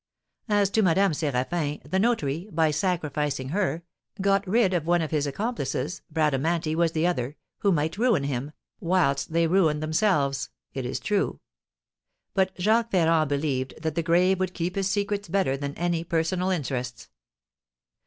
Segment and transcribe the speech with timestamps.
[0.49, 3.83] As to Madame Séraphin, the notary, by sacrificing her,
[4.19, 8.51] got rid of one of his accomplices (Bradamanti was the other), who might ruin him,
[8.79, 11.39] whilst they ruined themselves, it is true;
[12.33, 16.49] but Jacques Ferrand believed that the grave would keep his secrets better than any personal
[16.49, 17.07] interests.